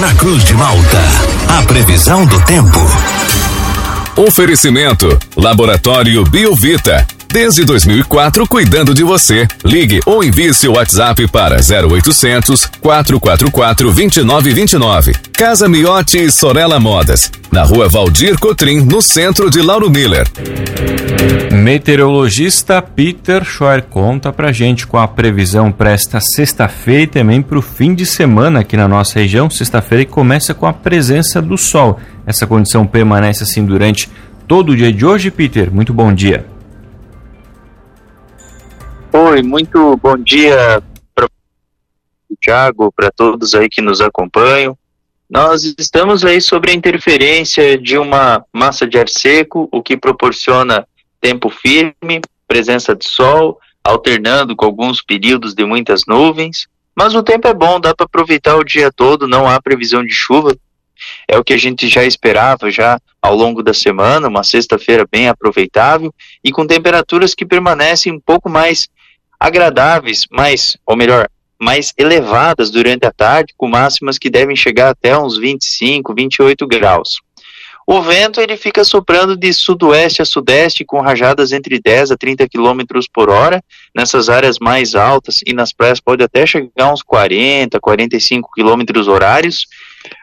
[0.00, 0.98] na Cruz de Malta.
[1.58, 2.78] A previsão do tempo.
[4.16, 7.06] Oferecimento: Laboratório Biovita.
[7.32, 9.46] Desde 2004, cuidando de você.
[9.64, 15.12] Ligue ou envie seu WhatsApp para 0800 444 2929.
[15.32, 17.30] Casa Miotti e Sorella Modas.
[17.52, 20.26] Na rua Valdir Cotrim, no centro de Lauro Miller.
[21.52, 27.58] Meteorologista Peter Schor conta pra gente com a previsão para esta sexta-feira e também para
[27.58, 29.48] o fim de semana aqui na nossa região.
[29.48, 32.00] Sexta-feira que começa com a presença do sol.
[32.26, 34.10] Essa condição permanece assim durante
[34.48, 35.72] todo o dia de hoje, Peter.
[35.72, 36.44] Muito bom dia.
[39.12, 40.80] Oi, muito bom dia
[41.12, 44.78] para o Thiago, para todos aí que nos acompanham.
[45.28, 50.86] Nós estamos aí sobre a interferência de uma massa de ar seco, o que proporciona
[51.20, 56.68] tempo firme, presença de sol, alternando com alguns períodos de muitas nuvens.
[56.94, 60.12] Mas o tempo é bom, dá para aproveitar o dia todo, não há previsão de
[60.12, 60.56] chuva.
[61.26, 65.26] É o que a gente já esperava já ao longo da semana, uma sexta-feira bem
[65.26, 68.88] aproveitável e com temperaturas que permanecem um pouco mais
[69.40, 75.18] agradáveis, mais, ou melhor, mais elevadas durante a tarde, com máximas que devem chegar até
[75.18, 77.20] uns 25, 28 graus.
[77.86, 82.48] O vento ele fica soprando de sudoeste a sudeste com rajadas entre 10 a 30
[82.48, 82.82] km
[83.12, 83.60] por hora
[83.92, 89.66] nessas áreas mais altas e nas praias pode até chegar uns 40, 45 km horários.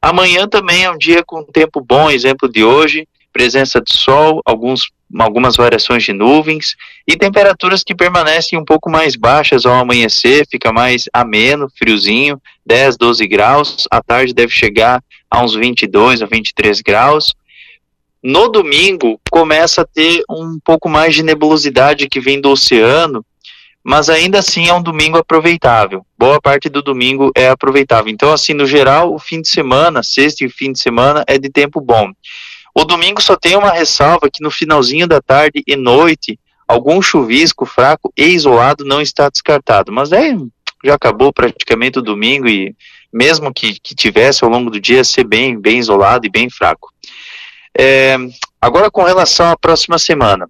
[0.00, 4.90] Amanhã também é um dia com tempo bom, exemplo de hoje, presença de sol, alguns,
[5.18, 6.76] algumas variações de nuvens
[7.06, 12.96] e temperaturas que permanecem um pouco mais baixas ao amanhecer, fica mais ameno, friozinho, 10,
[12.96, 17.34] 12 graus, à tarde deve chegar a uns 22 a 23 graus.
[18.22, 23.24] No domingo começa a ter um pouco mais de nebulosidade que vem do oceano,
[23.82, 26.04] mas ainda assim é um domingo aproveitável.
[26.18, 28.12] Boa parte do domingo é aproveitável.
[28.12, 31.48] Então, assim, no geral, o fim de semana, sexta e fim de semana, é de
[31.48, 32.10] tempo bom.
[32.78, 37.66] O domingo só tem uma ressalva que no finalzinho da tarde e noite, algum chuvisco
[37.66, 39.90] fraco e isolado não está descartado.
[39.90, 40.36] Mas é,
[40.84, 42.76] já acabou praticamente o domingo e
[43.12, 46.92] mesmo que, que tivesse ao longo do dia, ser bem, bem isolado e bem fraco.
[47.76, 48.16] É,
[48.62, 50.48] agora com relação à próxima semana.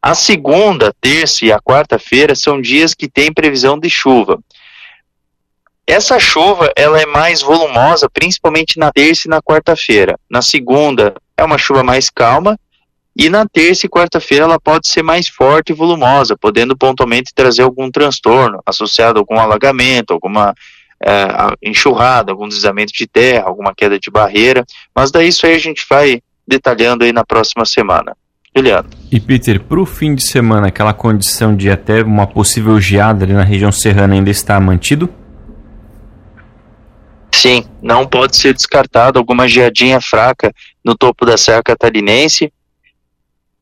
[0.00, 4.38] A segunda, terça e a quarta-feira são dias que tem previsão de chuva.
[5.84, 10.16] Essa chuva ela é mais volumosa, principalmente na terça e na quarta-feira.
[10.30, 12.58] Na segunda é uma chuva mais calma
[13.16, 17.62] e na terça e quarta-feira ela pode ser mais forte e volumosa, podendo pontualmente trazer
[17.62, 20.52] algum transtorno associado a algum alagamento, alguma
[21.00, 21.28] é,
[21.62, 24.64] enxurrada, algum deslizamento de terra, alguma queda de barreira.
[24.94, 28.16] Mas daí isso aí a gente vai detalhando aí na próxima semana.
[28.56, 28.88] Juliano.
[29.10, 33.32] E Peter, para o fim de semana, aquela condição de até uma possível geada ali
[33.32, 35.08] na região serrana ainda está mantido?
[37.44, 40.50] Sim, não pode ser descartado alguma geadinha fraca
[40.82, 42.50] no topo da Serra Catarinense.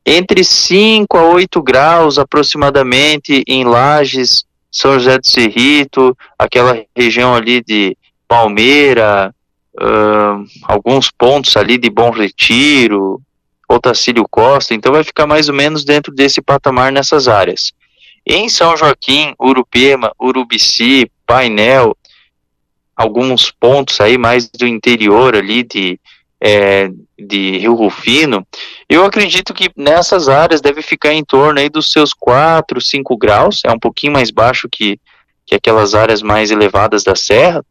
[0.06, 7.60] Entre 5 a 8 graus aproximadamente em Lages, São José do Cerrito, aquela região ali
[7.60, 7.96] de
[8.28, 9.34] Palmeira,
[9.74, 13.20] uh, alguns pontos ali de Bom Retiro,
[13.68, 17.72] Otacílio Costa, então vai ficar mais ou menos dentro desse patamar nessas áreas.
[18.24, 21.96] Em São Joaquim, Urupema, Urubici, Painel,
[23.02, 25.98] alguns pontos aí mais do interior ali de,
[26.40, 28.46] é, de Rio Rufino,
[28.88, 33.62] eu acredito que nessas áreas deve ficar em torno aí dos seus 4, 5 graus,
[33.64, 34.98] é um pouquinho mais baixo que,
[35.44, 37.64] que aquelas áreas mais elevadas da serra,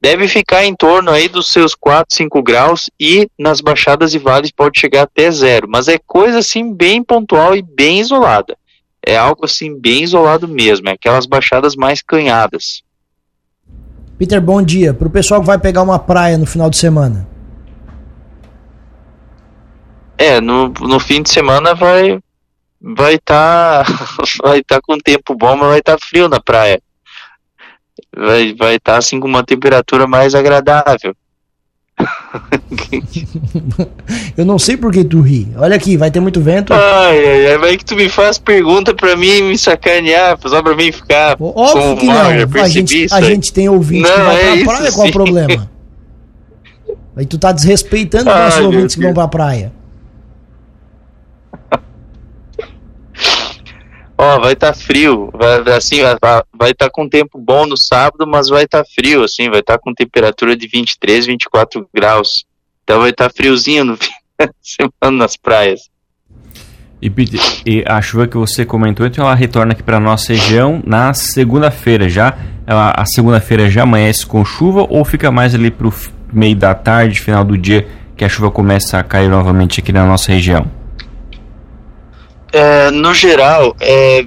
[0.00, 4.50] deve ficar em torno aí dos seus 4, 5 graus e nas baixadas e vales
[4.50, 8.56] pode chegar até zero, mas é coisa assim bem pontual e bem isolada.
[9.04, 12.82] É algo assim bem isolado mesmo, é aquelas baixadas mais canhadas.
[14.20, 14.92] Peter, bom dia.
[14.92, 17.26] Para o pessoal que vai pegar uma praia no final de semana.
[20.18, 22.20] É, no, no fim de semana vai
[22.78, 23.92] vai estar tá,
[24.44, 26.82] vai tá com tempo bom, mas vai estar tá frio na praia.
[28.14, 31.16] Vai vai estar tá, assim com uma temperatura mais agradável.
[34.36, 35.48] eu não sei por que tu ri.
[35.56, 36.72] Olha aqui, vai ter muito vento.
[36.72, 40.74] Ai, ai, ai, vai que tu me faz pergunta pra mim me sacanear, só pra
[40.74, 41.36] mim ficar.
[41.40, 42.62] Óbvio que não.
[42.62, 45.12] A gente, a gente tem ouvinte não, que vai é pra praia, qual é o
[45.12, 45.70] problema?
[47.16, 49.72] Aí tu tá desrespeitando os nossos ouvintes que vão pra praia.
[54.30, 56.02] Ó, vai estar tá frio, vai, assim,
[56.56, 59.58] vai estar tá com tempo bom no sábado, mas vai estar tá frio, assim, vai
[59.58, 62.44] estar tá com temperatura de 23, 24 graus.
[62.84, 65.80] Então vai estar tá friozinho no fim da semana nas praias.
[67.02, 67.10] E,
[67.66, 72.08] e, a chuva que você comentou, então ela retorna aqui para nossa região na segunda-feira
[72.08, 72.36] já.
[72.66, 75.90] Ela, a segunda-feira já amanhece com chuva ou fica mais ali para
[76.32, 80.06] meio da tarde, final do dia, que a chuva começa a cair novamente aqui na
[80.06, 80.79] nossa região?
[82.52, 84.26] É, no geral, é,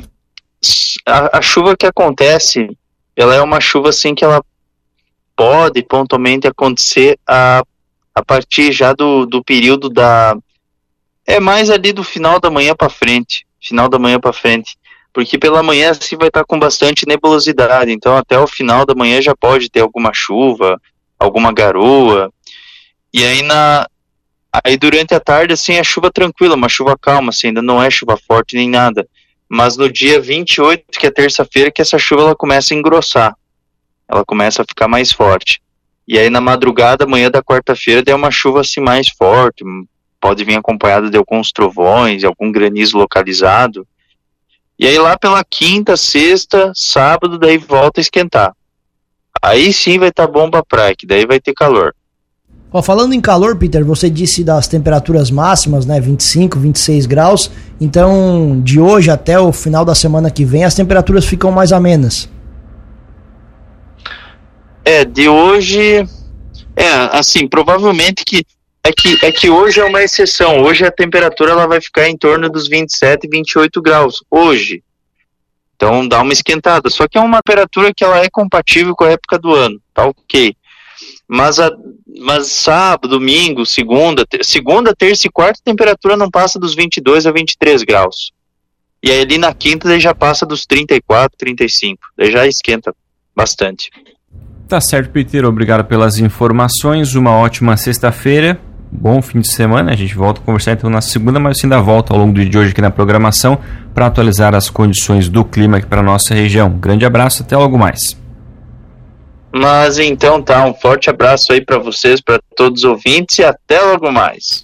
[1.06, 2.70] a, a, chuva que acontece,
[3.16, 4.44] ela é uma chuva assim que ela
[5.36, 7.64] pode pontualmente acontecer a,
[8.16, 10.36] a partir já do, do período da
[11.26, 14.78] é mais ali do final da manhã para frente, final da manhã para frente,
[15.14, 19.22] porque pela manhã assim vai estar com bastante nebulosidade, então até o final da manhã
[19.22, 20.80] já pode ter alguma chuva,
[21.18, 22.32] alguma garoa.
[23.14, 23.88] E aí na
[24.64, 27.90] aí durante a tarde assim a chuva tranquila, uma chuva calma, assim, ainda não é
[27.90, 29.08] chuva forte nem nada.
[29.48, 33.36] Mas no dia 28, que é terça-feira, que essa chuva ela começa a engrossar.
[34.08, 35.62] Ela começa a ficar mais forte.
[36.08, 39.64] E aí na madrugada, amanhã da quarta-feira, deu uma chuva assim mais forte,
[40.20, 43.88] pode vir acompanhada de alguns trovões, algum granizo localizado.
[44.78, 48.56] E aí lá pela quinta, sexta, sábado, daí volta a esquentar.
[49.42, 51.96] Aí sim vai estar tá bom pra praia, que daí vai ter calor.
[52.74, 56.02] Ó, falando em calor, Peter, você disse das temperaturas máximas, né?
[56.02, 57.52] 25, 26 graus.
[57.80, 62.28] Então, de hoje até o final da semana que vem, as temperaturas ficam mais amenas.
[64.84, 66.04] É, de hoje.
[66.76, 68.44] É, assim, provavelmente que.
[68.86, 70.62] É que, é que hoje é uma exceção.
[70.62, 74.22] Hoje a temperatura ela vai ficar em torno dos 27, 28 graus.
[74.30, 74.84] Hoje.
[75.76, 76.90] Então dá uma esquentada.
[76.90, 79.80] Só que é uma temperatura que ela é compatível com a época do ano.
[79.94, 80.54] Tá ok.
[81.28, 81.72] Mas, a,
[82.20, 87.26] mas sábado, domingo, segunda, ter, segunda, terça e quarta, a temperatura não passa dos 22
[87.26, 88.32] a 23 graus.
[89.02, 92.00] E aí ali na quinta já passa dos 34, 35.
[92.18, 92.96] Daí já esquenta
[93.36, 93.90] bastante.
[94.68, 95.46] Tá certo, Peter.
[95.46, 97.14] Obrigado pelas informações.
[97.14, 98.60] Uma ótima sexta-feira.
[98.92, 99.92] Bom fim de semana.
[99.92, 102.50] A gente volta a conversar então na segunda, mas ainda volta ao longo do dia
[102.50, 103.60] de hoje aqui na programação
[103.94, 106.70] para atualizar as condições do clima aqui para nossa região.
[106.70, 108.23] Grande abraço, até logo mais.
[109.56, 113.80] Mas então tá, um forte abraço aí para vocês, para todos os ouvintes e até
[113.82, 114.62] logo mais.